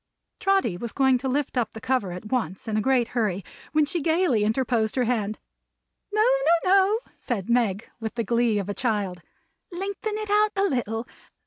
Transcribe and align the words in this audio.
Trotty 0.39 0.77
was 0.77 0.93
going 0.93 1.19
to 1.19 1.27
lift 1.27 1.55
up 1.57 1.73
the 1.73 1.79
cover 1.79 2.11
at 2.11 2.31
once, 2.31 2.67
in 2.67 2.75
a 2.75 2.81
great 2.81 3.09
hurry, 3.09 3.45
when 3.71 3.85
she 3.85 4.01
gayly 4.01 4.43
interposed 4.43 4.95
her 4.95 5.03
hand. 5.03 5.37
"No, 6.11 6.23
no, 6.25 6.71
no," 6.71 6.99
said 7.17 7.51
Meg, 7.51 7.87
with 7.99 8.15
the 8.15 8.23
glee 8.23 8.57
of 8.57 8.67
a 8.67 8.73
child. 8.73 9.21
"Lengthen 9.71 10.17
it 10.17 10.31
out 10.31 10.53
a 10.55 10.63
little. 10.67 11.05